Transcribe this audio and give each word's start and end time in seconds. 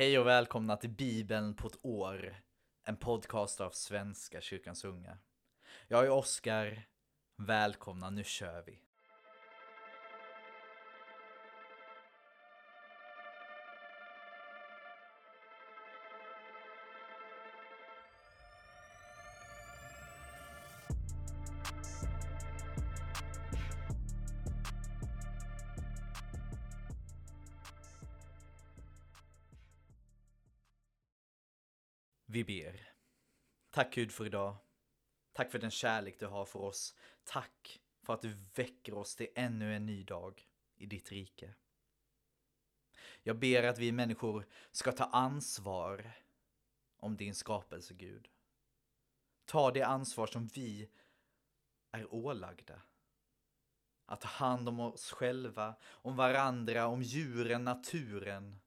Hej 0.00 0.18
och 0.18 0.26
välkomna 0.26 0.76
till 0.76 0.90
Bibeln 0.90 1.54
på 1.54 1.66
ett 1.66 1.78
år, 1.82 2.42
en 2.84 2.96
podcast 2.96 3.60
av 3.60 3.70
Svenska 3.70 4.40
kyrkans 4.40 4.84
unga. 4.84 5.18
Jag 5.88 6.04
är 6.04 6.10
Oskar, 6.10 6.86
välkomna, 7.36 8.10
nu 8.10 8.24
kör 8.24 8.62
vi. 8.66 8.80
Tack 33.80 33.94
Gud 33.94 34.12
för 34.12 34.26
idag. 34.26 34.56
Tack 35.32 35.50
för 35.50 35.58
den 35.58 35.70
kärlek 35.70 36.18
du 36.18 36.26
har 36.26 36.44
för 36.44 36.58
oss. 36.58 36.94
Tack 37.24 37.80
för 38.02 38.14
att 38.14 38.22
du 38.22 38.36
väcker 38.54 38.94
oss 38.94 39.16
till 39.16 39.28
ännu 39.34 39.76
en 39.76 39.86
ny 39.86 40.04
dag 40.04 40.48
i 40.76 40.86
ditt 40.86 41.12
rike. 41.12 41.54
Jag 43.22 43.38
ber 43.38 43.62
att 43.62 43.78
vi 43.78 43.92
människor 43.92 44.46
ska 44.72 44.92
ta 44.92 45.04
ansvar 45.04 46.12
om 46.96 47.16
din 47.16 47.34
skapelse, 47.34 47.94
Gud. 47.94 48.28
Ta 49.44 49.70
det 49.70 49.82
ansvar 49.82 50.26
som 50.26 50.46
vi 50.46 50.90
är 51.90 52.14
ålagda. 52.14 52.82
Att 54.06 54.20
ta 54.20 54.28
hand 54.28 54.68
om 54.68 54.80
oss 54.80 55.10
själva, 55.10 55.74
om 55.84 56.16
varandra, 56.16 56.86
om 56.86 57.02
djuren, 57.02 57.64
naturen, 57.64 58.60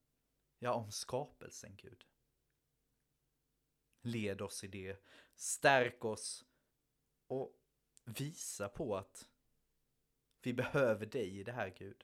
ja, 0.60 0.74
om 0.74 0.92
skapelsen, 0.92 1.76
Gud. 1.76 2.06
Led 4.06 4.42
oss 4.42 4.64
i 4.64 4.68
det, 4.68 5.04
stärk 5.36 6.06
oss 6.06 6.46
och 7.28 7.60
visa 8.06 8.70
på 8.70 8.98
att 8.98 9.30
vi 10.42 10.54
behöver 10.54 11.06
dig 11.06 11.40
i 11.40 11.44
det 11.44 11.52
här 11.52 11.70
Gud. 11.70 12.04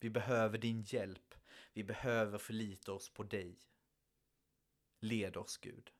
Vi 0.00 0.10
behöver 0.10 0.58
din 0.58 0.82
hjälp, 0.82 1.34
vi 1.72 1.84
behöver 1.84 2.38
förlita 2.38 2.92
oss 2.92 3.10
på 3.10 3.22
dig. 3.22 3.58
Led 5.00 5.36
oss 5.36 5.56
Gud. 5.56 5.90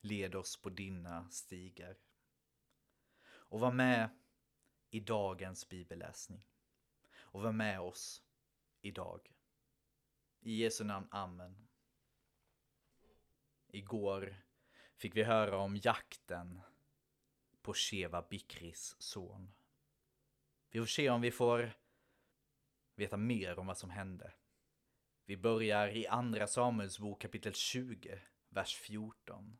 Led 0.00 0.34
oss 0.34 0.56
på 0.56 0.70
dina 0.70 1.30
stigar. 1.30 1.98
Och 3.26 3.60
var 3.60 3.72
med 3.72 4.10
i 4.90 5.00
dagens 5.00 5.68
bibelläsning. 5.68 6.46
Och 7.16 7.42
var 7.42 7.52
med 7.52 7.80
oss 7.80 8.22
idag. 8.80 9.34
I 10.40 10.62
Jesu 10.62 10.84
namn, 10.84 11.08
Amen. 11.10 11.67
Igår 13.70 14.36
fick 14.96 15.16
vi 15.16 15.22
höra 15.22 15.56
om 15.56 15.76
jakten 15.76 16.60
på 17.62 17.74
Sheva 17.74 18.22
Bikris 18.22 18.96
son. 18.98 19.52
Vi 20.70 20.78
får 20.78 20.86
se 20.86 21.10
om 21.10 21.20
vi 21.20 21.30
får 21.30 21.72
veta 22.94 23.16
mer 23.16 23.58
om 23.58 23.66
vad 23.66 23.78
som 23.78 23.90
hände. 23.90 24.32
Vi 25.24 25.36
börjar 25.36 25.88
i 25.88 26.06
Andra 26.06 26.46
Samuelsbok 26.46 27.22
kapitel 27.22 27.54
20, 27.54 28.20
vers 28.48 28.76
14 28.76 29.58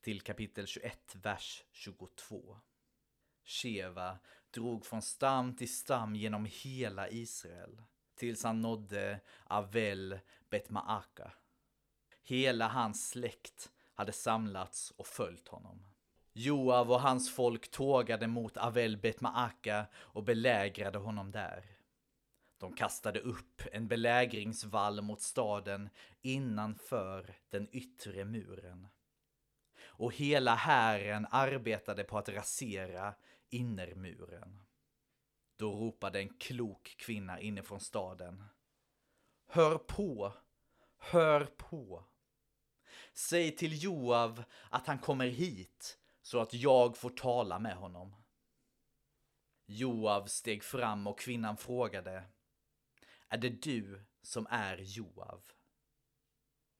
till 0.00 0.20
kapitel 0.20 0.66
21, 0.66 1.14
vers 1.14 1.64
22. 1.70 2.60
Sheva 3.44 4.18
drog 4.50 4.86
från 4.86 5.02
stam 5.02 5.56
till 5.56 5.74
stam 5.74 6.16
genom 6.16 6.46
hela 6.50 7.08
Israel 7.08 7.82
tills 8.14 8.44
han 8.44 8.60
nådde 8.60 9.20
Avel 9.44 10.20
Betmaaka 10.50 11.32
Hela 12.28 12.68
hans 12.68 13.08
släkt 13.08 13.70
hade 13.94 14.12
samlats 14.12 14.90
och 14.90 15.06
följt 15.06 15.48
honom. 15.48 15.86
Joav 16.32 16.90
och 16.92 17.00
hans 17.00 17.34
folk 17.34 17.70
tågade 17.70 18.26
mot 18.26 18.56
Avel 18.56 18.96
Betmaaka 18.96 19.86
och 19.94 20.24
belägrade 20.24 20.98
honom 20.98 21.30
där. 21.30 21.64
De 22.58 22.72
kastade 22.72 23.20
upp 23.20 23.62
en 23.72 23.88
belägringsvall 23.88 25.02
mot 25.02 25.20
staden 25.20 25.88
innanför 26.22 27.34
den 27.50 27.68
yttre 27.72 28.24
muren. 28.24 28.88
Och 29.82 30.14
hela 30.14 30.54
hären 30.54 31.26
arbetade 31.30 32.04
på 32.04 32.18
att 32.18 32.28
rasera 32.28 33.14
innermuren. 33.50 34.62
Då 35.56 35.72
ropade 35.72 36.18
en 36.18 36.34
klok 36.38 36.96
kvinna 36.98 37.40
inifrån 37.40 37.80
staden. 37.80 38.44
Hör 39.46 39.78
på! 39.78 40.32
Hör 40.98 41.44
på! 41.44 42.04
Säg 43.18 43.56
till 43.56 43.82
Joav 43.82 44.44
att 44.70 44.86
han 44.86 44.98
kommer 44.98 45.26
hit 45.26 45.98
så 46.22 46.40
att 46.40 46.54
jag 46.54 46.96
får 46.96 47.10
tala 47.10 47.58
med 47.58 47.76
honom. 47.76 48.14
Joav 49.66 50.26
steg 50.26 50.64
fram 50.64 51.06
och 51.06 51.18
kvinnan 51.18 51.56
frågade 51.56 52.24
Är 53.28 53.38
det 53.38 53.48
du 53.48 54.04
som 54.22 54.46
är 54.50 54.76
Joav? 54.76 55.44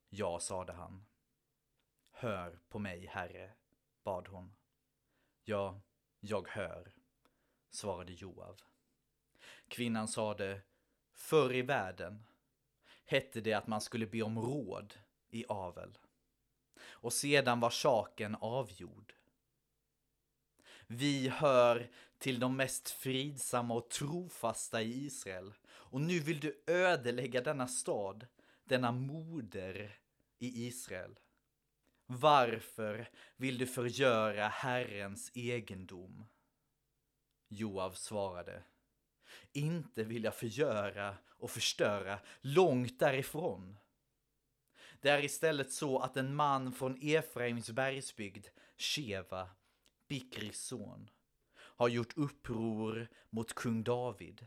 Ja, 0.08 0.40
sade 0.40 0.72
han. 0.72 1.06
Hör 2.10 2.60
på 2.68 2.78
mig, 2.78 3.06
herre, 3.06 3.52
bad 4.04 4.28
hon. 4.28 4.54
Ja, 5.44 5.80
jag 6.20 6.48
hör, 6.48 6.92
svarade 7.70 8.12
Joav. 8.12 8.60
Kvinnan 9.68 10.08
sade, 10.08 10.62
förr 11.12 11.54
i 11.54 11.62
världen 11.62 12.26
hette 13.04 13.40
det 13.40 13.54
att 13.54 13.66
man 13.66 13.80
skulle 13.80 14.06
be 14.06 14.22
om 14.22 14.38
råd 14.38 14.94
i 15.30 15.44
avel 15.48 15.98
och 17.00 17.12
sedan 17.12 17.60
var 17.60 17.70
saken 17.70 18.36
avgjord. 18.40 19.14
Vi 20.86 21.28
hör 21.28 21.90
till 22.18 22.40
de 22.40 22.56
mest 22.56 22.90
fridsamma 22.90 23.74
och 23.74 23.90
trofasta 23.90 24.82
i 24.82 25.06
Israel 25.06 25.52
och 25.68 26.00
nu 26.00 26.18
vill 26.18 26.40
du 26.40 26.62
ödelägga 26.66 27.40
denna 27.40 27.68
stad, 27.68 28.26
denna 28.64 28.92
moder 28.92 29.98
i 30.38 30.66
Israel. 30.66 31.18
Varför 32.06 33.10
vill 33.36 33.58
du 33.58 33.66
förgöra 33.66 34.48
Herrens 34.48 35.30
egendom? 35.34 36.26
Joav 37.48 37.92
svarade. 37.92 38.62
Inte 39.52 40.04
vill 40.04 40.24
jag 40.24 40.34
förgöra 40.34 41.16
och 41.28 41.50
förstöra, 41.50 42.18
långt 42.40 42.98
därifrån. 42.98 43.78
Det 45.00 45.08
är 45.08 45.24
istället 45.24 45.72
så 45.72 45.98
att 45.98 46.16
en 46.16 46.34
man 46.34 46.72
från 46.72 46.98
Efraims 47.02 47.70
bergsbygd, 47.70 48.46
Sheva, 48.76 49.50
Bikris 50.08 50.60
son, 50.60 51.10
har 51.54 51.88
gjort 51.88 52.16
uppror 52.16 53.08
mot 53.30 53.54
kung 53.54 53.84
David. 53.84 54.46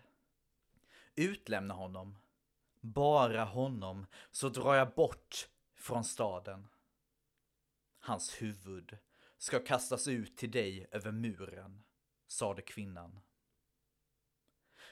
Utlämna 1.16 1.74
honom, 1.74 2.18
bara 2.80 3.44
honom, 3.44 4.06
så 4.32 4.50
drar 4.50 4.76
jag 4.76 4.94
bort 4.94 5.50
från 5.76 6.04
staden. 6.04 6.68
Hans 8.00 8.42
huvud 8.42 8.98
ska 9.38 9.60
kastas 9.60 10.08
ut 10.08 10.38
till 10.38 10.52
dig 10.52 10.88
över 10.92 11.12
muren, 11.12 11.84
sade 12.28 12.62
kvinnan. 12.62 13.20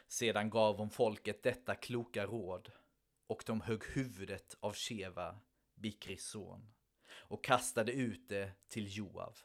Sedan 0.07 0.49
gav 0.49 0.77
hon 0.77 0.89
folket 0.89 1.43
detta 1.43 1.75
kloka 1.75 2.25
råd 2.25 2.71
och 3.27 3.43
de 3.45 3.61
högg 3.61 3.83
huvudet 3.85 4.57
av 4.59 4.73
Sheva 4.73 5.39
Bikris 5.79 6.25
son, 6.25 6.71
och 7.09 7.43
kastade 7.43 7.91
ut 7.91 8.29
det 8.29 8.51
till 8.67 8.97
Joav. 8.97 9.37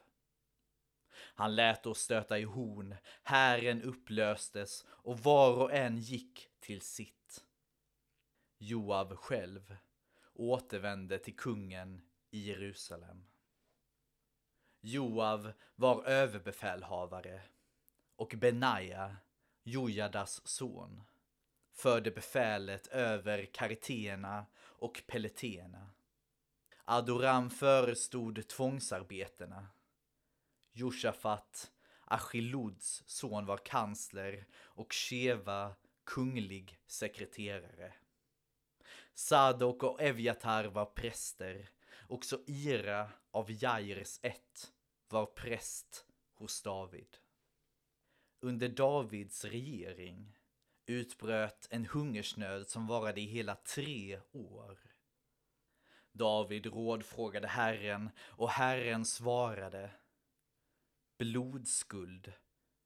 Han 1.17 1.55
lät 1.55 1.85
oss 1.85 1.99
stöta 1.99 2.39
i 2.39 2.43
horn, 2.43 2.95
hären 3.23 3.81
upplöstes 3.81 4.85
och 4.87 5.19
var 5.19 5.57
och 5.57 5.73
en 5.73 5.97
gick 5.97 6.49
till 6.59 6.81
sitt. 6.81 7.45
Joav 8.57 9.15
själv 9.15 9.75
återvände 10.33 11.19
till 11.19 11.35
kungen 11.35 12.01
i 12.31 12.39
Jerusalem. 12.39 13.25
Joav 14.81 15.53
var 15.75 16.05
överbefälhavare 16.05 17.41
och 18.15 18.33
Benaja, 18.37 19.17
Jojadas 19.63 20.47
son, 20.47 21.03
förde 21.71 22.11
befälet 22.11 22.87
över 22.87 23.45
kariteerna 23.45 24.45
och 24.57 25.03
peleterna. 25.07 25.89
Adoram 26.87 27.49
förestod 27.49 28.47
tvångsarbetena. 28.47 29.67
Josafat, 30.71 31.71
Achiluds 32.05 33.03
son, 33.05 33.45
var 33.45 33.57
kansler 33.57 34.47
och 34.55 34.93
Sheva 34.93 35.75
kunglig 36.03 36.79
sekreterare. 36.87 37.93
Sadok 39.13 39.83
och 39.83 40.01
Evjatar 40.01 40.65
var 40.65 40.85
präster. 40.85 41.69
Också 42.07 42.39
Ira 42.47 43.09
av 43.31 43.51
Jairs 43.51 44.19
ett 44.21 44.73
var 45.09 45.25
präst 45.25 46.05
hos 46.33 46.61
David. 46.61 47.17
Under 48.39 48.69
Davids 48.69 49.45
regering 49.45 50.37
utbröt 50.85 51.67
en 51.71 51.85
hungersnöd 51.85 52.69
som 52.69 52.87
varade 52.87 53.21
i 53.21 53.25
hela 53.25 53.55
tre 53.55 54.19
år. 54.31 54.94
David 56.17 56.65
rådfrågade 56.65 57.47
Herren 57.47 58.09
och 58.19 58.49
Herren 58.49 59.05
svarade 59.05 59.91
Blodskuld 61.17 62.33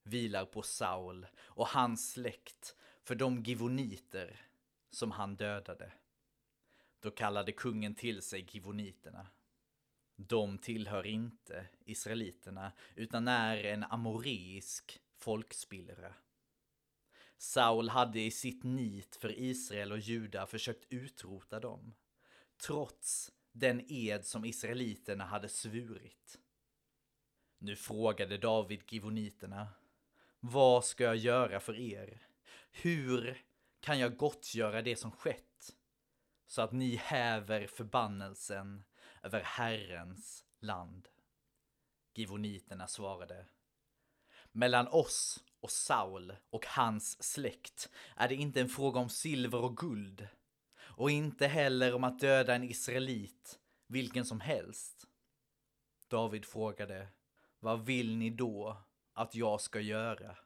vilar 0.04 0.46
på 0.46 0.62
Saul 0.62 1.28
och 1.38 1.68
hans 1.68 2.12
släkt 2.12 2.76
för 3.04 3.16
de 3.16 3.44
givoniter 3.44 4.42
som 4.90 5.12
han 5.12 5.36
dödade. 5.36 5.92
Då 7.00 7.12
kallade 7.12 7.52
kungen 7.52 7.96
till 7.96 8.22
sig 8.22 8.48
givoniterna. 8.52 9.28
De 10.16 10.58
tillhör 10.58 11.06
inte 11.06 11.68
israeliterna 11.86 12.72
utan 12.96 13.28
är 13.28 13.64
en 13.64 13.84
amoreisk 13.84 15.00
folkspillra. 15.18 16.14
Saul 17.38 17.90
hade 17.90 18.20
i 18.20 18.32
sitt 18.32 18.64
nit 18.64 19.16
för 19.16 19.40
Israel 19.40 19.92
och 19.92 20.00
Juda 20.00 20.46
försökt 20.46 20.94
utrota 20.94 21.60
dem, 21.60 21.94
trots 22.60 23.32
den 23.52 23.86
ed 23.88 24.26
som 24.26 24.46
israeliterna 24.46 25.26
hade 25.26 25.50
svurit. 25.50 26.40
Nu 27.58 27.76
frågade 27.76 28.38
David 28.38 28.82
givoniterna, 28.88 29.68
vad 30.40 30.86
ska 30.86 31.04
jag 31.04 31.16
göra 31.16 31.60
för 31.60 31.80
er? 31.80 32.28
Hur 32.72 33.42
kan 33.80 34.00
jag 34.00 34.18
gottgöra 34.18 34.82
det 34.82 34.96
som 34.96 35.12
skett? 35.12 35.76
Så 36.48 36.62
att 36.62 36.72
ni 36.72 36.96
häver 36.96 37.68
förbannelsen 37.68 38.84
över 39.24 39.42
Herrens 39.42 40.46
land. 40.60 41.08
Givoniterna 42.14 42.88
svarade. 42.88 43.46
Mellan 44.52 44.88
oss 44.88 45.44
och 45.60 45.72
Saul 45.72 46.36
och 46.50 46.66
hans 46.66 47.24
släkt 47.24 47.90
är 48.16 48.28
det 48.30 48.36
inte 48.36 48.62
en 48.62 48.70
fråga 48.70 49.00
om 49.00 49.10
silver 49.10 49.60
och 49.60 49.78
guld 49.78 50.28
och 51.00 51.12
inte 51.12 51.48
heller 51.48 51.94
om 51.94 52.04
att 52.04 52.20
döda 52.20 52.56
en 52.56 52.64
israelit, 52.64 53.60
vilken 53.88 54.26
som 54.26 54.40
helst. 54.40 55.08
David 56.08 56.46
frågade, 56.46 57.08
vad 57.60 57.86
vill 57.86 58.18
ni 58.18 58.30
då 58.30 58.78
att 59.14 59.36
jag 59.36 59.62
ska 59.62 59.80
göra? 59.80 60.38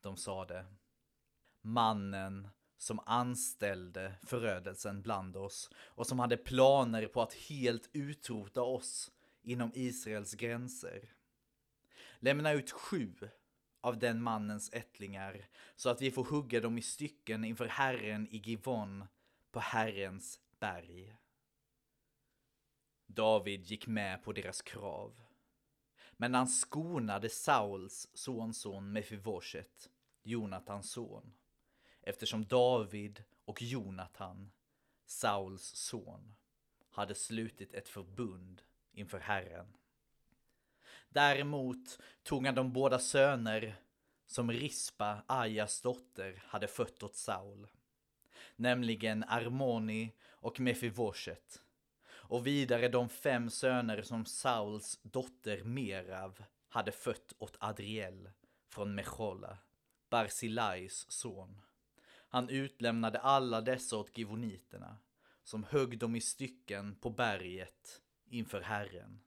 De 0.00 0.16
sade, 0.16 0.66
mannen 1.60 2.48
som 2.76 3.00
anställde 3.06 4.14
förödelsen 4.26 5.02
bland 5.02 5.36
oss 5.36 5.70
och 5.76 6.06
som 6.06 6.18
hade 6.18 6.36
planer 6.36 7.06
på 7.06 7.22
att 7.22 7.34
helt 7.34 7.90
utrota 7.92 8.62
oss 8.62 9.10
inom 9.42 9.70
Israels 9.74 10.34
gränser. 10.34 11.12
Lämna 12.18 12.52
ut 12.52 12.70
sju 12.70 13.14
av 13.80 13.98
den 13.98 14.22
mannens 14.22 14.70
ättlingar 14.72 15.48
så 15.76 15.90
att 15.90 16.02
vi 16.02 16.10
får 16.10 16.24
hugga 16.24 16.60
dem 16.60 16.78
i 16.78 16.82
stycken 16.82 17.44
inför 17.44 17.66
Herren 17.66 18.28
i 18.30 18.36
Givon 18.36 19.04
på 19.56 19.60
Herrens 19.60 20.40
berg. 20.58 21.16
David 23.06 23.64
gick 23.64 23.86
med 23.86 24.22
på 24.22 24.32
deras 24.32 24.62
krav. 24.62 25.22
Men 26.12 26.34
han 26.34 26.48
skonade 26.48 27.28
Sauls 27.28 28.08
sonson 28.14 28.92
Mefivoshet, 28.92 29.90
Jonatans 30.22 30.90
son 30.90 31.32
eftersom 32.02 32.46
David 32.46 33.24
och 33.44 33.62
Jonatan, 33.62 34.52
Sauls 35.06 35.74
son, 35.74 36.34
hade 36.90 37.14
slutit 37.14 37.74
ett 37.74 37.88
förbund 37.88 38.62
inför 38.92 39.18
Herren. 39.18 39.76
Däremot 41.08 41.98
tog 42.22 42.46
han 42.46 42.54
de 42.54 42.72
båda 42.72 42.98
söner 42.98 43.76
som 44.26 44.52
Rispa, 44.52 45.22
Ajas 45.26 45.80
dotter, 45.80 46.42
hade 46.46 46.68
fött 46.68 47.02
åt 47.02 47.14
Saul, 47.14 47.68
nämligen 48.56 49.24
Armoni 49.24 50.12
och 50.30 50.60
Mefivoshet. 50.60 51.62
och 52.28 52.46
vidare 52.46 52.88
de 52.88 53.08
fem 53.08 53.50
söner 53.50 54.02
som 54.02 54.24
Sauls 54.24 55.00
dotter 55.02 55.64
Merav 55.64 56.44
hade 56.68 56.92
fött 56.92 57.32
åt 57.38 57.56
Adriel 57.60 58.30
från 58.68 58.94
Mechola, 58.94 59.58
Barsilais 60.10 61.10
son. 61.10 61.60
Han 62.28 62.48
utlämnade 62.48 63.18
alla 63.18 63.60
dessa 63.60 63.96
åt 63.96 64.18
givoniterna, 64.18 64.96
som 65.42 65.64
högg 65.64 65.98
dem 65.98 66.16
i 66.16 66.20
stycken 66.20 66.94
på 66.94 67.10
berget 67.10 68.02
inför 68.28 68.60
Herren. 68.60 69.20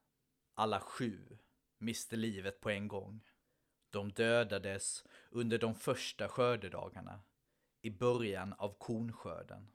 Alla 0.53 0.79
sju 0.79 1.37
miste 1.77 2.15
livet 2.15 2.61
på 2.61 2.69
en 2.69 2.87
gång. 2.87 3.23
De 3.89 4.11
dödades 4.11 5.05
under 5.29 5.57
de 5.57 5.75
första 5.75 6.27
skördedagarna, 6.27 7.21
i 7.81 7.89
början 7.89 8.53
av 8.53 8.77
kornskörden. 8.77 9.67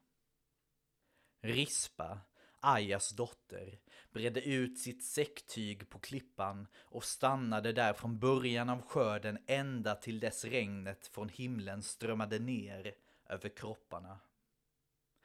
Rispa, 1.41 2.21
Ajas 2.61 3.11
dotter, 3.11 3.79
bredde 4.13 4.43
ut 4.43 4.79
sitt 4.79 5.05
säcktyg 5.05 5.89
på 5.89 5.99
klippan 5.99 6.67
och 6.77 7.05
stannade 7.05 7.73
där 7.73 7.93
från 7.93 8.19
början 8.19 8.69
av 8.69 8.83
skörden 8.83 9.39
ända 9.47 9.95
till 9.95 10.21
dess 10.21 10.45
regnet 10.45 11.07
från 11.07 11.29
himlen 11.29 11.83
strömmade 11.83 12.39
ner 12.39 12.95
över 13.27 13.49
kropparna. 13.49 14.19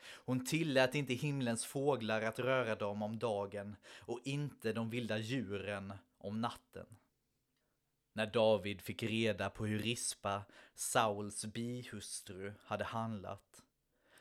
Hon 0.01 0.45
tillät 0.45 0.95
inte 0.95 1.13
himlens 1.13 1.65
fåglar 1.65 2.21
att 2.21 2.39
röra 2.39 2.75
dem 2.75 3.01
om 3.01 3.19
dagen 3.19 3.75
och 3.85 4.19
inte 4.23 4.73
de 4.73 4.89
vilda 4.89 5.17
djuren 5.17 5.93
om 6.17 6.41
natten. 6.41 6.85
När 8.13 8.25
David 8.25 8.81
fick 8.81 9.03
reda 9.03 9.49
på 9.49 9.65
hur 9.65 9.79
Rispa, 9.79 10.43
Sauls 10.75 11.45
bihustru, 11.45 12.53
hade 12.63 12.83
handlat 12.83 13.63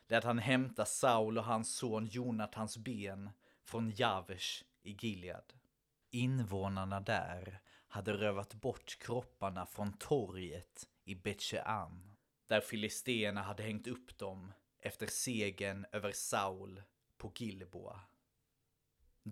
lät 0.09 0.25
han 0.25 0.39
hämta 0.39 0.85
Saul 0.85 1.39
och 1.39 1.45
hans 1.45 1.77
son 1.77 2.07
Jonatans 2.07 2.77
ben 2.79 3.31
från 3.65 3.91
Javesh 3.91 4.65
i 4.83 4.93
Gilead. 4.93 5.53
Invånarna 6.11 7.01
där 7.01 7.61
hade 7.89 8.13
rövat 8.13 8.55
bort 8.55 8.99
kropparna 9.01 9.67
från 9.67 9.93
torget 9.93 10.89
i 11.05 11.15
Betjean 11.15 12.17
där 12.47 12.61
filisterna 12.61 13.43
hade 13.43 13.63
hängt 13.63 13.87
upp 13.87 14.19
dem 14.19 14.53
efter 14.79 15.07
segern 15.07 15.87
över 15.93 16.13
Saul 16.13 16.83
på 17.17 17.33
Gilboa. 17.37 18.01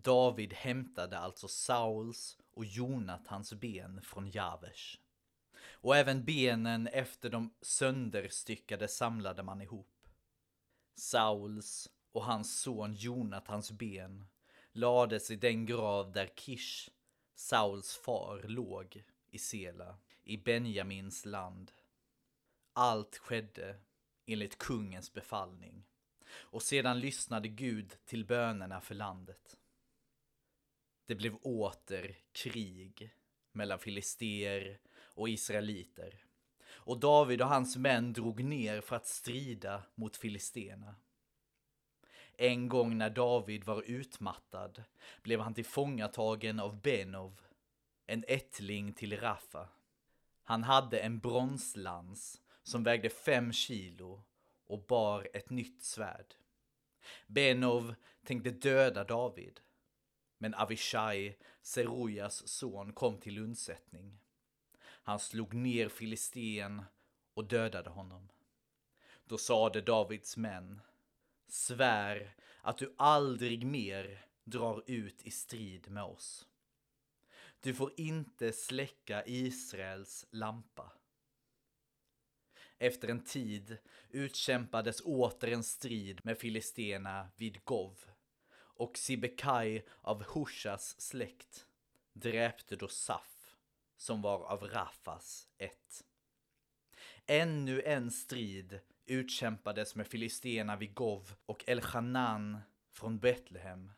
David 0.03 0.53
hämtade 0.53 1.19
alltså 1.19 1.49
Sauls 1.49 2.39
och 2.55 2.65
Jonatans 2.65 3.53
ben 3.53 4.03
från 4.03 4.31
Javesh. 4.31 4.99
Och 5.69 5.97
även 5.97 6.25
benen 6.25 6.87
efter 6.87 7.31
de 7.31 7.55
sönderstyckade 7.61 8.89
samlade 8.89 9.43
man 9.43 9.61
ihop. 9.61 10.09
Sauls 10.95 11.91
och 12.13 12.25
hans 12.25 12.61
son 12.61 12.95
Jonatans 12.95 13.71
ben 13.71 14.27
lades 14.73 15.31
i 15.31 15.37
den 15.37 15.67
grav 15.67 16.13
där 16.13 16.31
Kish, 16.37 16.91
Sauls 17.35 17.97
far, 17.97 18.43
låg 18.43 19.05
i 19.31 19.39
Sela, 19.39 19.99
i 20.23 20.37
Benjamins 20.37 21.25
land. 21.25 21.73
Allt 22.73 23.17
skedde 23.17 23.81
enligt 24.27 24.59
kungens 24.59 25.13
befallning. 25.13 25.85
Och 26.29 26.63
sedan 26.63 27.01
lyssnade 27.01 27.49
Gud 27.49 27.97
till 28.05 28.25
bönerna 28.25 28.81
för 28.81 28.95
landet. 28.95 29.57
Det 31.07 31.15
blev 31.15 31.37
åter 31.37 32.17
krig 32.33 33.11
mellan 33.53 33.79
filister 33.79 34.79
och 34.99 35.29
israeliter. 35.29 36.25
Och 36.69 37.01
David 37.01 37.43
och 37.43 37.49
hans 37.49 37.77
män 37.77 38.13
drog 38.13 38.45
ner 38.45 38.81
för 38.81 38.97
att 38.97 39.07
strida 39.07 39.83
mot 39.95 40.17
filisterna. 40.17 40.95
En 42.37 42.69
gång 42.69 42.99
när 42.99 43.11
David 43.11 43.65
var 43.65 43.83
utmattad 43.83 44.83
blev 45.23 45.41
han 45.41 45.55
tillfångatagen 45.55 46.61
av 46.61 46.81
Benov, 46.81 47.41
en 48.07 48.25
ättling 48.29 48.93
till 48.93 49.21
Rafa. 49.21 49.69
Han 50.43 50.63
hade 50.63 50.99
en 50.99 51.19
bronslans 51.19 52.41
som 52.63 52.83
vägde 52.83 53.11
fem 53.11 53.53
kilo 53.53 54.23
och 54.67 54.87
bar 54.87 55.29
ett 55.33 55.51
nytt 55.51 55.83
svärd. 55.83 56.35
Benov 57.27 57.95
tänkte 58.25 58.51
döda 58.51 59.05
David. 59.05 59.61
Men 60.39 60.55
Avishai, 60.55 61.37
Serujas 61.63 62.49
son, 62.49 62.93
kom 62.93 63.19
till 63.19 63.39
undsättning. 63.39 64.19
Han 64.83 65.19
slog 65.19 65.55
ner 65.55 65.89
filisten 65.89 66.83
och 67.35 67.45
dödade 67.45 67.91
honom. 67.91 68.29
Då 69.25 69.39
sade 69.39 69.81
Davids 69.81 70.37
män, 70.37 70.81
svär 71.49 72.37
att 72.63 72.79
du 72.79 72.95
aldrig 72.99 73.67
mer 73.67 74.27
drar 74.45 74.83
ut 74.87 75.23
i 75.23 75.31
strid 75.31 75.91
med 75.91 76.05
oss. 76.05 76.47
Du 77.61 77.75
får 77.75 77.93
inte 77.97 78.53
släcka 78.53 79.27
Israels 79.27 80.27
lampa. 80.31 80.93
Efter 82.79 83.09
en 83.09 83.25
tid 83.25 83.79
utkämpades 84.11 85.01
åter 85.01 85.53
en 85.53 85.65
strid 85.65 86.21
med 86.25 86.39
filisterna 86.39 87.29
vid 87.37 87.65
Gov 87.65 88.05
och 88.77 88.99
Sibekai 88.99 89.83
av 90.01 90.25
Hushas 90.35 91.01
släkt 91.01 91.67
dräpte 92.13 92.77
då 92.77 92.89
Saf 92.89 93.57
som 93.97 94.23
var 94.23 94.45
av 94.45 94.63
Rafas 94.63 95.49
ett. 95.59 96.05
Ännu 97.27 97.83
en 97.83 98.11
strid 98.11 98.81
utkämpades 99.07 99.95
med 99.95 100.07
filisterna 100.07 100.77
vid 100.77 100.95
Gov 100.95 101.35
och 101.47 101.65
Elchanan 101.69 102.59
från 102.91 103.19
Betlehem, 103.19 103.93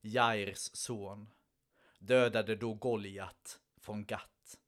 Jairs 0.00 0.70
son, 0.72 1.30
dödade 1.98 2.56
då 2.56 2.74
Goliat 2.74 3.60
från 3.76 4.04
Gat, 4.04 4.58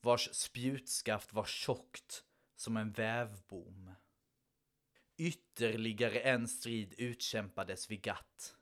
vars 0.00 0.28
spjutskaft 0.32 1.32
var 1.32 1.44
tjockt 1.44 2.24
som 2.56 2.76
en 2.76 2.92
vävbom. 2.92 3.90
Ytterligare 5.16 6.20
en 6.20 6.48
strid 6.48 6.94
utkämpades 6.98 7.90
vid 7.90 8.02
Gat. 8.02 8.56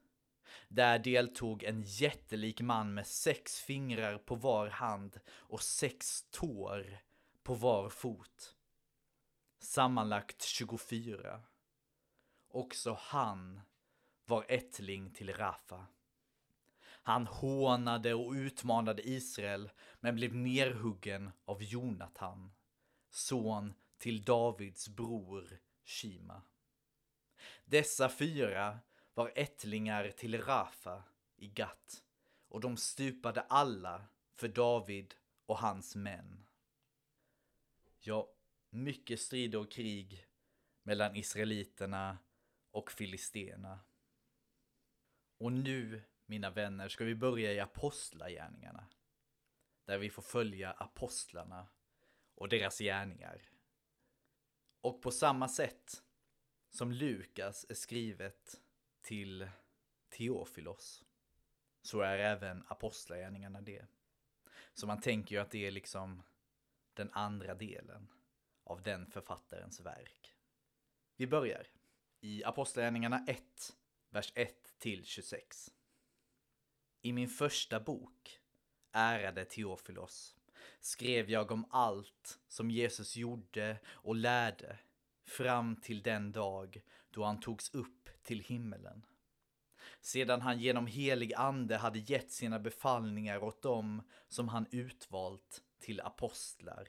Där 0.69 0.99
deltog 0.99 1.63
en 1.63 1.83
jättelik 1.83 2.61
man 2.61 2.95
med 2.95 3.07
sex 3.07 3.61
fingrar 3.61 4.19
på 4.19 4.35
var 4.35 4.69
hand 4.69 5.21
och 5.31 5.63
sex 5.63 6.25
tår 6.31 6.99
på 7.43 7.55
var 7.55 7.89
fot. 7.89 8.57
Sammanlagt 9.59 10.43
24. 10.43 11.43
Också 12.49 12.99
han 13.01 13.61
var 14.27 14.45
ättling 14.49 15.11
till 15.11 15.33
Rafa. 15.33 15.87
Han 17.03 17.27
hånade 17.27 18.15
och 18.15 18.33
utmanade 18.33 19.09
Israel 19.09 19.71
men 20.01 20.15
blev 20.15 20.35
nerhuggen 20.35 21.31
av 21.45 21.63
Jonatan, 21.63 22.53
son 23.11 23.75
till 23.99 24.25
Davids 24.25 24.89
bror 24.89 25.61
Shima. 25.85 26.43
Dessa 27.65 28.09
fyra 28.09 28.79
var 29.19 29.33
ättlingar 29.35 30.11
till 30.11 30.43
Rafa 30.43 31.05
i 31.37 31.49
Gat 31.49 32.05
och 32.49 32.61
de 32.61 32.77
stupade 32.77 33.41
alla 33.41 34.05
för 34.35 34.49
David 34.49 35.15
och 35.47 35.59
hans 35.59 35.97
män. 35.97 36.47
Ja, 38.01 38.33
mycket 38.71 39.21
strid 39.21 39.55
och 39.55 39.71
krig 39.71 40.27
mellan 40.83 41.17
israeliterna 41.17 42.19
och 42.71 42.91
filisterna. 42.91 43.81
Och 45.39 45.53
nu, 45.53 46.03
mina 46.27 46.51
vänner, 46.51 46.89
ska 46.89 47.05
vi 47.05 47.15
börja 47.15 47.53
i 47.53 47.61
apostlagärningarna. 47.61 48.87
Där 49.85 49.99
vi 49.99 50.11
får 50.11 50.23
följa 50.23 50.71
apostlarna 50.71 51.67
och 52.35 52.49
deras 52.49 52.79
gärningar. 52.79 53.51
Och 54.81 55.03
på 55.03 55.11
samma 55.11 55.49
sätt 55.49 56.03
som 56.71 56.93
Lukas 56.93 57.67
är 57.69 57.75
skrivet 57.75 58.63
till 59.09 59.49
Teofilos 60.09 61.05
så 61.83 62.01
är 62.01 62.19
även 62.19 62.65
apostlagärningarna 62.69 63.61
det. 63.61 63.87
Så 64.75 64.87
man 64.87 65.01
tänker 65.01 65.35
ju 65.35 65.41
att 65.41 65.51
det 65.51 65.67
är 65.67 65.71
liksom 65.71 66.23
den 66.95 67.11
andra 67.13 67.55
delen 67.55 68.09
av 68.65 68.83
den 68.83 69.07
författarens 69.07 69.81
verk. 69.81 70.35
Vi 71.17 71.27
börjar 71.27 71.67
i 72.21 72.45
Apostlagärningarna 72.45 73.25
1, 73.29 73.77
vers 74.11 74.33
1 74.35 74.79
till 74.79 75.05
26. 75.05 75.75
I 77.03 77.13
min 77.13 77.29
första 77.29 77.81
bok, 77.81 78.41
Ärade 78.93 79.45
Teofilos, 79.45 80.37
skrev 80.81 81.31
jag 81.31 81.51
om 81.51 81.67
allt 81.71 82.41
som 82.49 82.71
Jesus 82.71 83.17
gjorde 83.17 83.79
och 83.87 84.17
lärde 84.17 84.79
fram 85.25 85.77
till 85.77 86.03
den 86.03 86.33
dag 86.33 86.83
då 87.11 87.25
han 87.25 87.41
togs 87.41 87.75
upp 87.75 87.98
till 88.29 88.41
himmelen. 88.41 89.07
Sedan 90.01 90.41
han 90.41 90.59
genom 90.59 90.87
helig 90.87 91.35
ande 91.35 91.77
hade 91.77 91.99
gett 91.99 92.31
sina 92.31 92.59
befallningar 92.59 93.45
åt 93.45 93.63
dem 93.63 94.03
som 94.29 94.49
han 94.49 94.67
utvalt 94.71 95.63
till 95.79 96.01
apostlar. 96.01 96.89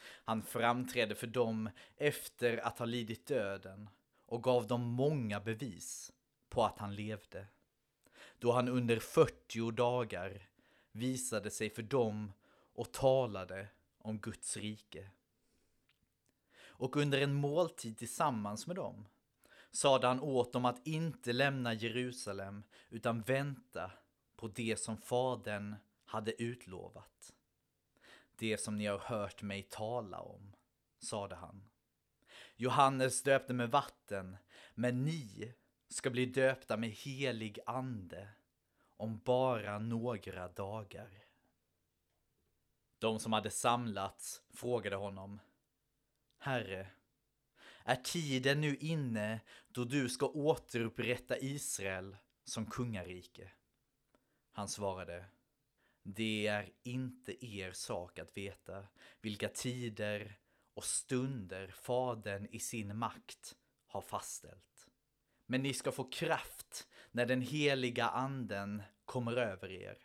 Han 0.00 0.42
framträdde 0.42 1.14
för 1.14 1.26
dem 1.26 1.70
efter 1.96 2.56
att 2.56 2.78
ha 2.78 2.86
lidit 2.86 3.26
döden 3.26 3.90
och 4.26 4.42
gav 4.42 4.66
dem 4.66 4.80
många 4.80 5.40
bevis 5.40 6.12
på 6.48 6.64
att 6.64 6.78
han 6.78 6.94
levde. 6.94 7.46
Då 8.38 8.52
han 8.52 8.68
under 8.68 8.98
40 8.98 9.70
dagar 9.70 10.48
visade 10.92 11.50
sig 11.50 11.70
för 11.70 11.82
dem 11.82 12.32
och 12.74 12.92
talade 12.92 13.68
om 13.98 14.18
Guds 14.18 14.56
rike. 14.56 15.10
Och 16.56 16.96
under 16.96 17.20
en 17.20 17.34
måltid 17.34 17.98
tillsammans 17.98 18.66
med 18.66 18.76
dem 18.76 19.06
sade 19.74 20.06
han 20.06 20.20
åt 20.20 20.52
dem 20.52 20.64
att 20.64 20.86
inte 20.86 21.32
lämna 21.32 21.74
Jerusalem 21.74 22.62
utan 22.90 23.22
vänta 23.22 23.90
på 24.36 24.48
det 24.48 24.80
som 24.80 24.96
Fadern 24.96 25.76
hade 26.04 26.42
utlovat. 26.42 27.34
Det 28.36 28.58
som 28.58 28.76
ni 28.76 28.86
har 28.86 28.98
hört 28.98 29.42
mig 29.42 29.62
tala 29.62 30.20
om, 30.20 30.56
sade 30.98 31.34
han. 31.34 31.68
Johannes 32.56 33.22
döpte 33.22 33.52
med 33.52 33.70
vatten, 33.70 34.36
men 34.74 35.04
ni 35.04 35.54
ska 35.88 36.10
bli 36.10 36.26
döpta 36.26 36.76
med 36.76 36.90
helig 36.90 37.58
ande 37.66 38.28
om 38.96 39.18
bara 39.24 39.78
några 39.78 40.48
dagar. 40.48 41.24
De 42.98 43.18
som 43.18 43.32
hade 43.32 43.50
samlats 43.50 44.42
frågade 44.50 44.96
honom. 44.96 45.40
Herre, 46.38 46.86
är 47.84 47.96
tiden 47.96 48.60
nu 48.60 48.76
inne 48.76 49.40
då 49.68 49.84
du 49.84 50.08
ska 50.08 50.26
återupprätta 50.26 51.38
Israel 51.38 52.16
som 52.44 52.66
kungarike? 52.66 53.50
Han 54.52 54.68
svarade. 54.68 55.24
Det 56.02 56.46
är 56.46 56.72
inte 56.82 57.46
er 57.46 57.72
sak 57.72 58.18
att 58.18 58.36
veta 58.36 58.86
vilka 59.20 59.48
tider 59.48 60.38
och 60.74 60.84
stunder 60.84 61.68
Fadern 61.68 62.46
i 62.50 62.58
sin 62.58 62.98
makt 62.98 63.56
har 63.86 64.00
fastställt. 64.00 64.88
Men 65.46 65.62
ni 65.62 65.74
ska 65.74 65.92
få 65.92 66.04
kraft 66.04 66.88
när 67.10 67.26
den 67.26 67.40
heliga 67.40 68.08
anden 68.08 68.82
kommer 69.04 69.36
över 69.36 69.70
er. 69.70 69.98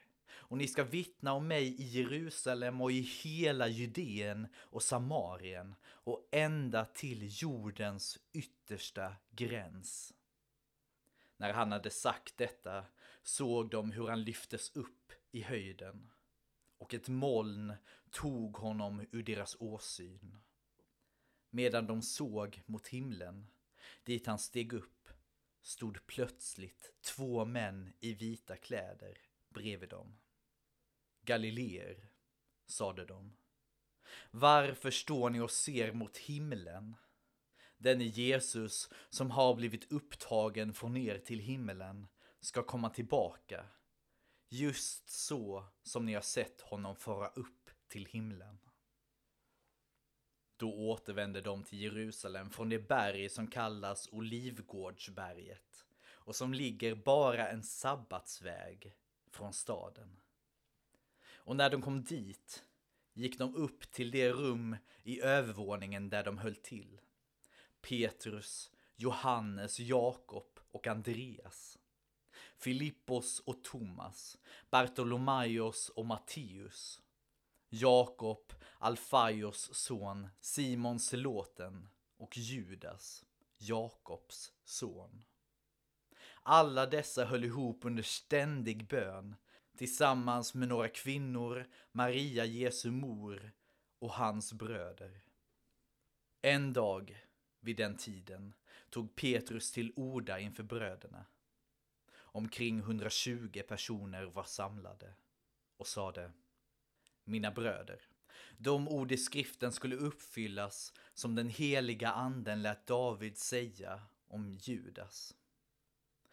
Och 0.49 0.57
ni 0.57 0.67
ska 0.67 0.83
vittna 0.83 1.33
om 1.33 1.47
mig 1.47 1.81
i 1.81 1.83
Jerusalem 1.83 2.81
och 2.81 2.91
i 2.91 2.99
hela 2.99 3.67
Judeen 3.67 4.47
och 4.55 4.83
Samarien 4.83 5.75
och 5.85 6.29
ända 6.31 6.85
till 6.85 7.41
jordens 7.41 8.19
yttersta 8.31 9.15
gräns. 9.31 10.13
När 11.37 11.53
han 11.53 11.71
hade 11.71 11.89
sagt 11.89 12.37
detta 12.37 12.85
såg 13.23 13.69
de 13.69 13.91
hur 13.91 14.07
han 14.07 14.23
lyftes 14.23 14.75
upp 14.75 15.11
i 15.31 15.41
höjden 15.41 16.11
och 16.77 16.93
ett 16.93 17.07
moln 17.07 17.73
tog 18.11 18.57
honom 18.57 19.05
ur 19.11 19.23
deras 19.23 19.57
åsyn. 19.59 20.37
Medan 21.49 21.87
de 21.87 22.01
såg 22.01 22.61
mot 22.65 22.87
himlen, 22.87 23.47
dit 24.03 24.27
han 24.27 24.39
steg 24.39 24.73
upp, 24.73 25.09
stod 25.61 26.07
plötsligt 26.07 26.93
två 27.01 27.45
män 27.45 27.93
i 27.99 28.13
vita 28.13 28.55
kläder 28.55 29.17
bredvid 29.49 29.89
dem. 29.89 30.17
Galileer, 31.29 32.09
sade 32.65 33.05
de. 33.05 33.38
Varför 34.31 34.91
står 34.91 35.29
ni 35.29 35.39
och 35.39 35.51
ser 35.51 35.93
mot 35.93 36.17
himlen? 36.17 36.95
Denne 37.77 38.03
Jesus 38.03 38.89
som 39.09 39.31
har 39.31 39.55
blivit 39.55 39.91
upptagen 39.91 40.74
från 40.74 40.98
er 40.98 41.17
till 41.17 41.39
himmelen 41.39 42.07
ska 42.39 42.63
komma 42.63 42.89
tillbaka 42.89 43.65
just 44.48 45.09
så 45.09 45.65
som 45.83 46.05
ni 46.05 46.13
har 46.13 46.21
sett 46.21 46.62
honom 46.62 46.95
fara 46.95 47.27
upp 47.27 47.69
till 47.88 48.05
himlen. 48.05 48.59
Då 50.57 50.74
återvände 50.74 51.41
de 51.41 51.63
till 51.63 51.81
Jerusalem 51.81 52.50
från 52.50 52.69
det 52.69 52.79
berg 52.79 53.29
som 53.29 53.48
kallas 53.48 54.09
Olivgårdsberget 54.12 55.86
och 56.07 56.36
som 56.36 56.53
ligger 56.53 56.95
bara 56.95 57.50
en 57.50 57.63
sabbatsväg 57.63 58.95
från 59.31 59.53
staden. 59.53 60.19
Och 61.49 61.55
när 61.55 61.69
de 61.69 61.81
kom 61.81 62.03
dit 62.03 62.63
gick 63.13 63.37
de 63.37 63.55
upp 63.55 63.91
till 63.91 64.11
det 64.11 64.29
rum 64.29 64.77
i 65.03 65.21
övervåningen 65.21 66.09
där 66.09 66.23
de 66.23 66.37
höll 66.37 66.55
till. 66.55 67.01
Petrus, 67.81 68.71
Johannes, 68.95 69.79
Jakob 69.79 70.59
och 70.71 70.87
Andreas. 70.87 71.79
Filippos 72.57 73.39
och 73.39 73.63
Thomas, 73.63 74.37
Bartolomaios 74.69 75.89
och 75.89 76.05
Matteus, 76.05 77.01
Jakob, 77.69 78.53
Alfaios 78.77 79.73
son, 79.73 80.27
Simon 80.39 80.99
Seloten 80.99 81.89
och 82.17 82.37
Judas, 82.37 83.25
Jakobs 83.57 84.53
son. 84.63 85.23
Alla 86.43 86.85
dessa 86.85 87.25
höll 87.25 87.43
ihop 87.43 87.85
under 87.85 88.03
ständig 88.03 88.87
bön 88.87 89.35
tillsammans 89.79 90.53
med 90.53 90.67
några 90.67 90.89
kvinnor, 90.89 91.67
Maria 91.91 92.45
Jesu 92.45 92.91
mor 92.91 93.51
och 94.00 94.13
hans 94.13 94.53
bröder. 94.53 95.21
En 96.41 96.74
dag 96.74 97.25
vid 97.59 97.77
den 97.77 97.98
tiden 97.98 98.53
tog 98.89 99.15
Petrus 99.15 99.71
till 99.71 99.93
orda 99.95 100.39
inför 100.39 100.63
bröderna. 100.63 101.25
Omkring 102.13 102.79
120 102.79 103.62
personer 103.67 104.24
var 104.24 104.43
samlade 104.43 105.13
och 105.77 105.88
sade 105.88 106.31
Mina 107.24 107.51
bröder, 107.51 108.01
De 108.57 108.88
ord 108.88 109.12
i 109.12 109.17
skriften 109.17 109.71
skulle 109.71 109.95
uppfyllas 109.95 110.93
som 111.13 111.36
den 111.36 111.50
heliga 111.50 112.12
anden 112.12 112.62
lät 112.62 112.88
David 112.88 113.38
säga 113.38 114.01
om 114.27 114.51
Judas. 114.51 115.36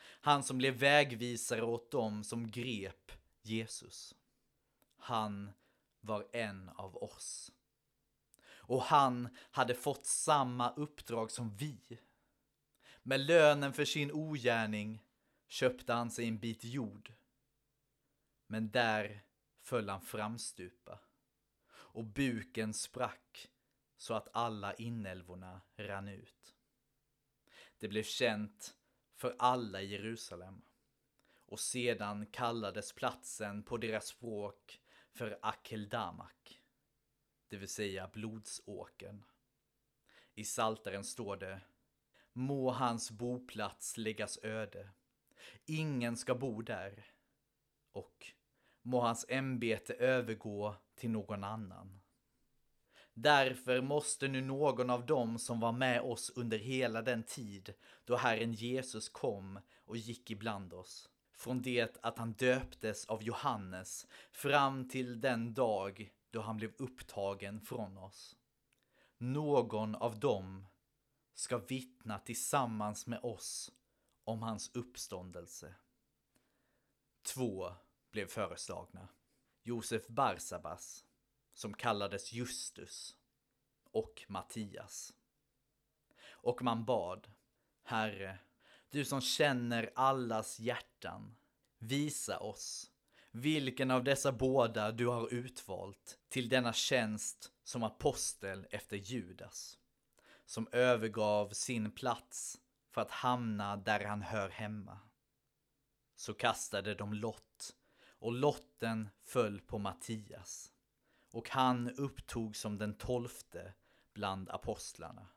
Han 0.00 0.42
som 0.42 0.58
blev 0.58 0.74
vägvisare 0.74 1.62
åt 1.62 1.90
dem 1.90 2.24
som 2.24 2.50
grep 2.50 3.12
Jesus. 3.48 4.14
Han 4.96 5.52
var 6.00 6.26
en 6.32 6.68
av 6.68 6.96
oss. 6.96 7.52
Och 8.46 8.82
han 8.82 9.28
hade 9.50 9.74
fått 9.74 10.06
samma 10.06 10.74
uppdrag 10.74 11.30
som 11.30 11.56
vi. 11.56 12.00
Med 13.02 13.20
lönen 13.20 13.72
för 13.72 13.84
sin 13.84 14.12
ogärning 14.12 15.02
köpte 15.46 15.92
han 15.92 16.10
sig 16.10 16.28
en 16.28 16.38
bit 16.38 16.64
jord. 16.64 17.12
Men 18.46 18.70
där 18.70 19.24
föll 19.62 19.88
han 19.88 20.00
framstupa 20.00 20.98
och 21.68 22.04
buken 22.04 22.74
sprack 22.74 23.50
så 23.96 24.14
att 24.14 24.28
alla 24.32 24.74
inälvorna 24.74 25.60
rann 25.76 26.08
ut. 26.08 26.54
Det 27.78 27.88
blev 27.88 28.02
känt 28.02 28.76
för 29.14 29.36
alla 29.38 29.82
i 29.82 29.86
Jerusalem 29.86 30.62
och 31.46 31.60
sedan 31.60 32.26
kallades 32.26 32.92
platsen 32.92 33.62
på 33.62 33.76
deras 33.76 34.06
språk 34.06 34.80
för 35.12 35.38
Akeldamak, 35.42 36.60
det 37.48 37.56
vill 37.56 37.68
säga 37.68 38.10
blodsåkern. 38.12 39.24
I 40.34 40.44
Saltaren 40.44 41.04
står 41.04 41.36
det 41.36 41.60
Må 42.32 42.70
hans 42.70 43.10
boplats 43.10 43.96
läggas 43.96 44.38
öde. 44.42 44.90
Ingen 45.66 46.16
ska 46.16 46.34
bo 46.34 46.62
där. 46.62 47.04
Och 47.92 48.26
må 48.82 49.00
hans 49.00 49.26
ämbete 49.28 49.94
övergå 49.94 50.74
till 50.94 51.10
någon 51.10 51.44
annan. 51.44 52.00
Därför 53.14 53.80
måste 53.80 54.28
nu 54.28 54.40
någon 54.40 54.90
av 54.90 55.06
dem 55.06 55.38
som 55.38 55.60
var 55.60 55.72
med 55.72 56.00
oss 56.00 56.30
under 56.30 56.58
hela 56.58 57.02
den 57.02 57.22
tid 57.22 57.74
då 58.04 58.16
Herren 58.16 58.52
Jesus 58.52 59.08
kom 59.08 59.60
och 59.84 59.96
gick 59.96 60.30
ibland 60.30 60.72
oss, 60.72 61.10
från 61.36 61.62
det 61.62 61.98
att 62.02 62.18
han 62.18 62.32
döptes 62.32 63.06
av 63.06 63.22
Johannes 63.22 64.06
fram 64.32 64.88
till 64.88 65.20
den 65.20 65.54
dag 65.54 66.12
då 66.30 66.40
han 66.40 66.56
blev 66.56 66.72
upptagen 66.78 67.60
från 67.60 67.98
oss. 67.98 68.36
Någon 69.18 69.94
av 69.94 70.20
dem 70.20 70.66
ska 71.34 71.58
vittna 71.58 72.18
tillsammans 72.18 73.06
med 73.06 73.20
oss 73.22 73.72
om 74.24 74.42
hans 74.42 74.70
uppståndelse. 74.74 75.74
Två 77.22 77.72
blev 78.10 78.26
föreslagna. 78.26 79.08
Josef 79.62 80.06
Barsabas, 80.06 81.04
som 81.52 81.74
kallades 81.74 82.32
Justus, 82.32 83.16
och 83.90 84.24
Mattias. 84.28 85.14
Och 86.28 86.62
man 86.62 86.84
bad, 86.84 87.30
Herre, 87.82 88.38
du 88.90 89.04
som 89.04 89.20
känner 89.20 89.90
allas 89.94 90.60
hjärtan, 90.60 91.36
visa 91.78 92.38
oss 92.38 92.90
vilken 93.36 93.90
av 93.90 94.04
dessa 94.04 94.32
båda 94.32 94.92
du 94.92 95.06
har 95.06 95.34
utvalt 95.34 96.18
till 96.28 96.48
denna 96.48 96.72
tjänst 96.72 97.52
som 97.64 97.82
apostel 97.82 98.66
efter 98.70 98.96
Judas, 98.96 99.78
som 100.44 100.68
övergav 100.72 101.50
sin 101.50 101.90
plats 101.90 102.60
för 102.90 103.00
att 103.00 103.10
hamna 103.10 103.76
där 103.76 104.04
han 104.04 104.22
hör 104.22 104.48
hemma. 104.48 104.98
Så 106.14 106.34
kastade 106.34 106.94
de 106.94 107.12
lott 107.12 107.76
och 108.08 108.32
lotten 108.32 109.08
föll 109.24 109.60
på 109.60 109.78
Mattias 109.78 110.72
och 111.32 111.50
han 111.50 111.90
upptog 111.90 112.56
som 112.56 112.78
den 112.78 112.94
tolfte 112.94 113.74
bland 114.14 114.50
apostlarna. 114.50 115.28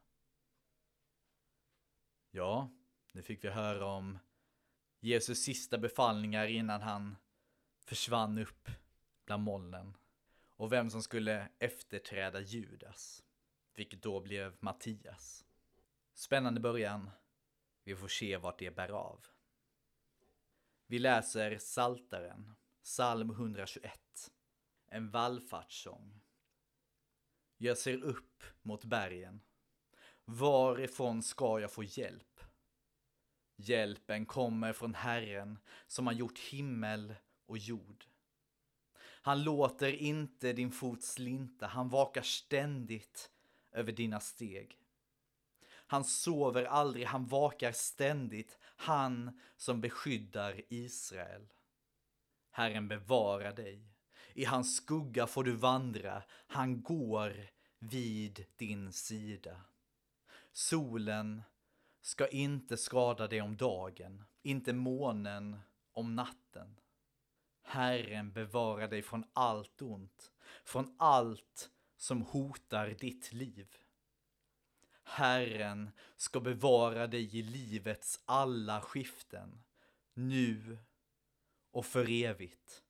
Ja, 2.31 2.69
nu 3.11 3.21
fick 3.21 3.43
vi 3.43 3.49
höra 3.49 3.85
om 3.85 4.19
Jesus 4.99 5.43
sista 5.43 5.77
befallningar 5.77 6.45
innan 6.45 6.81
han 6.81 7.15
försvann 7.85 8.37
upp 8.37 8.69
bland 9.25 9.43
molnen 9.43 9.97
och 10.49 10.71
vem 10.71 10.89
som 10.89 11.03
skulle 11.03 11.49
efterträda 11.59 12.41
Judas, 12.41 13.23
vilket 13.73 14.01
då 14.01 14.19
blev 14.19 14.57
Mattias. 14.59 15.45
Spännande 16.13 16.59
början. 16.59 17.09
Vi 17.83 17.95
får 17.95 18.07
se 18.07 18.37
vart 18.37 18.59
det 18.59 18.75
bär 18.75 18.89
av. 18.89 19.25
Vi 20.85 20.99
läser 20.99 21.57
Saltaren, 21.57 22.55
psalm 22.83 23.29
121, 23.29 24.31
en 24.87 25.11
vallfartssång. 25.11 26.21
Jag 27.57 27.77
ser 27.77 28.03
upp 28.03 28.43
mot 28.61 28.85
bergen. 28.85 29.41
Varifrån 30.25 31.23
ska 31.23 31.59
jag 31.59 31.71
få 31.71 31.83
hjälp? 31.83 32.39
Hjälpen 33.61 34.25
kommer 34.25 34.73
från 34.73 34.95
Herren 34.95 35.59
som 35.87 36.07
har 36.07 36.13
gjort 36.13 36.39
himmel 36.39 37.15
och 37.45 37.57
jord. 37.57 38.05
Han 39.01 39.43
låter 39.43 39.93
inte 39.93 40.53
din 40.53 40.71
fot 40.71 41.03
slinta, 41.03 41.67
han 41.67 41.89
vakar 41.89 42.21
ständigt 42.21 43.29
över 43.71 43.91
dina 43.91 44.19
steg. 44.19 44.77
Han 45.71 46.03
sover 46.03 46.63
aldrig, 46.63 47.05
han 47.05 47.25
vakar 47.25 47.71
ständigt, 47.71 48.57
han 48.61 49.39
som 49.57 49.81
beskyddar 49.81 50.61
Israel. 50.69 51.47
Herren 52.51 52.87
bevarar 52.87 53.53
dig. 53.53 53.83
I 54.33 54.45
hans 54.45 54.75
skugga 54.75 55.27
får 55.27 55.43
du 55.43 55.51
vandra, 55.51 56.23
han 56.47 56.81
går 56.81 57.49
vid 57.79 58.45
din 58.57 58.93
sida. 58.93 59.61
Solen 60.51 61.43
ska 62.01 62.27
inte 62.27 62.77
skada 62.77 63.27
dig 63.27 63.41
om 63.41 63.57
dagen, 63.57 64.23
inte 64.41 64.73
månen 64.73 65.59
om 65.91 66.15
natten. 66.15 66.79
Herren 67.61 68.31
bevarar 68.31 68.87
dig 68.87 69.01
från 69.01 69.23
allt 69.33 69.81
ont, 69.81 70.31
från 70.63 70.95
allt 70.99 71.69
som 71.97 72.21
hotar 72.21 72.87
ditt 72.87 73.33
liv. 73.33 73.75
Herren 75.03 75.91
ska 76.15 76.39
bevara 76.39 77.07
dig 77.07 77.37
i 77.37 77.41
livets 77.41 78.21
alla 78.25 78.81
skiften, 78.81 79.63
nu 80.13 80.77
och 81.71 81.85
för 81.85 82.09
evigt. 82.09 82.83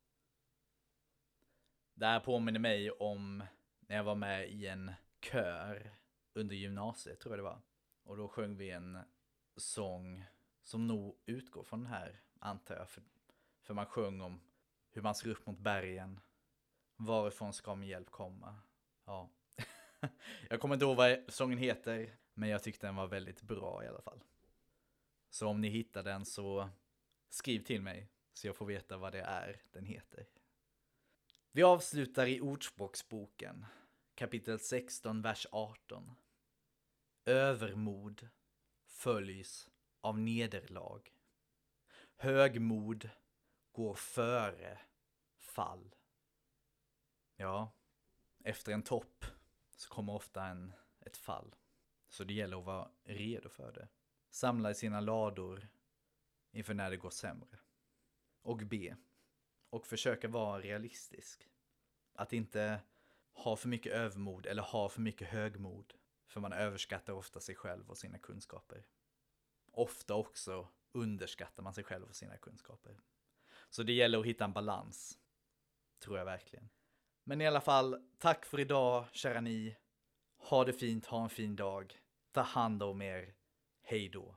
Det 1.94 2.06
här 2.06 2.20
påminner 2.20 2.60
mig 2.60 2.92
om 2.92 3.44
när 3.80 3.96
jag 3.96 4.04
var 4.04 4.16
med 4.16 4.50
i 4.50 4.68
en 4.68 4.92
kör 5.22 5.96
under 6.34 6.56
gymnasiet, 6.56 7.20
tror 7.20 7.34
jag 7.34 7.40
det 7.40 7.44
var. 7.44 7.62
Och 8.10 8.18
då 8.18 8.28
sjöng 8.28 8.58
vi 8.58 8.70
en 8.70 8.98
sång 9.56 10.26
som 10.64 10.88
nog 10.88 11.18
utgår 11.26 11.64
från 11.64 11.80
den 11.80 11.92
här, 11.92 12.22
antar 12.40 12.76
jag. 12.76 12.90
För, 12.90 13.04
för 13.62 13.74
man 13.74 13.86
sjöng 13.86 14.22
om 14.22 14.42
hur 14.90 15.02
man 15.02 15.16
ser 15.16 15.30
upp 15.30 15.46
mot 15.46 15.60
bergen. 15.60 16.20
Varifrån 16.96 17.54
ska 17.54 17.76
min 17.76 17.90
hjälp 17.90 18.12
komma? 18.12 18.56
Ja. 19.06 19.30
jag 20.50 20.60
kommer 20.62 20.76
inte 20.76 20.86
ihåg 20.86 20.98
vad 20.98 21.20
sången 21.28 21.58
heter, 21.58 22.18
men 22.34 22.50
jag 22.50 22.64
tyckte 22.64 22.88
den 22.88 22.96
var 22.96 23.08
väldigt 23.08 23.42
bra 23.42 23.84
i 23.84 23.88
alla 23.88 24.02
fall. 24.02 24.24
Så 25.30 25.48
om 25.48 25.62
ni 25.62 25.68
hittar 25.68 26.04
den 26.04 26.26
så 26.26 26.70
skriv 27.30 27.64
till 27.64 27.82
mig 27.82 28.10
så 28.34 28.48
jag 28.48 28.56
får 28.56 28.66
veta 28.66 28.98
vad 28.98 29.12
det 29.12 29.22
är 29.22 29.62
den 29.72 29.86
heter. 29.86 30.28
Vi 31.52 31.64
avslutar 31.64 32.26
i 32.26 32.42
Ordspråksboken, 32.42 33.66
kapitel 34.16 34.60
16, 34.60 35.22
vers 35.22 35.48
18. 35.52 36.16
Övermod 37.30 38.30
följs 38.86 39.70
av 40.02 40.20
nederlag. 40.20 41.02
Högmod 42.16 43.10
går 43.72 43.94
före 43.94 44.80
fall. 45.38 45.96
Ja, 47.36 47.72
efter 48.44 48.72
en 48.72 48.84
topp 48.84 49.26
så 49.76 49.90
kommer 49.90 50.14
ofta 50.14 50.46
en, 50.46 50.74
ett 51.00 51.18
fall. 51.18 51.56
Så 52.08 52.24
det 52.24 52.34
gäller 52.34 52.58
att 52.58 52.66
vara 52.66 52.92
redo 53.04 53.50
för 53.50 53.72
det. 53.72 53.88
Samla 54.30 54.72
i 54.72 54.76
sina 54.76 55.00
lador 55.00 55.68
inför 56.52 56.74
när 56.74 56.90
det 56.90 56.98
går 56.98 57.10
sämre. 57.10 57.60
Och 58.42 58.58
be. 58.58 58.98
Och 59.70 59.88
försöka 59.88 60.28
vara 60.28 60.62
realistisk. 60.62 61.50
Att 62.14 62.34
inte 62.34 62.82
ha 63.34 63.56
för 63.56 63.68
mycket 63.68 63.94
övermod 63.94 64.46
eller 64.46 64.64
ha 64.64 64.90
för 64.90 65.02
mycket 65.02 65.28
högmod. 65.28 65.94
För 66.30 66.40
man 66.40 66.54
överskattar 66.54 67.14
ofta 67.14 67.40
sig 67.40 67.56
själv 67.56 67.90
och 67.90 67.98
sina 67.98 68.18
kunskaper. 68.18 68.86
Ofta 69.72 70.16
också 70.16 70.68
underskattar 70.92 71.64
man 71.64 71.74
sig 71.74 71.84
själv 71.84 72.06
och 72.08 72.16
sina 72.16 72.38
kunskaper. 72.38 73.00
Så 73.70 73.84
det 73.84 73.94
gäller 73.94 74.20
att 74.20 74.26
hitta 74.26 74.46
en 74.46 74.54
balans. 74.54 75.20
Tror 76.00 76.18
jag 76.18 76.26
verkligen. 76.26 76.70
Men 77.24 77.42
i 77.42 77.48
alla 77.48 77.62
fall, 77.62 78.10
tack 78.18 78.46
för 78.46 78.60
idag, 78.60 79.06
kära 79.12 79.42
ni. 79.42 79.78
Ha 80.38 80.66
det 80.66 80.74
fint, 80.74 81.06
ha 81.06 81.24
en 81.24 81.30
fin 81.30 81.56
dag. 81.56 82.02
Ta 82.32 82.42
hand 82.42 82.84
om 82.84 83.02
er. 83.02 83.36
Hej 83.82 84.10
då. 84.10 84.36